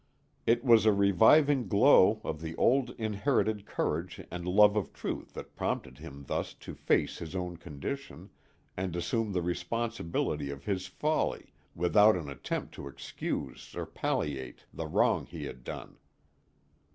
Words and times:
It 0.47 0.63
was 0.63 0.87
a 0.87 0.91
reviving 0.91 1.67
glow 1.67 2.21
of 2.23 2.41
the 2.41 2.55
old 2.55 2.89
inherited 2.97 3.67
courage 3.67 4.19
and 4.31 4.47
love 4.47 4.75
of 4.75 4.91
truth 4.93 5.35
that 5.35 5.55
prompted 5.55 5.99
him 5.99 6.25
thus 6.27 6.55
to 6.55 6.73
face 6.73 7.19
his 7.19 7.35
own 7.35 7.57
condition, 7.57 8.31
and 8.75 8.95
assume 8.95 9.31
the 9.31 9.43
responsibility 9.43 10.49
of 10.49 10.63
his 10.65 10.87
folly 10.87 11.53
without 11.75 12.15
an 12.15 12.29
attempt 12.31 12.73
to 12.73 12.87
excuse 12.87 13.75
or 13.75 13.85
palliate 13.85 14.65
the 14.73 14.87
wrong 14.87 15.27
he 15.27 15.43
had 15.43 15.63
done. 15.63 15.99